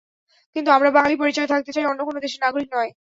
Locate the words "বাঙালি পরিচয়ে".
0.91-1.51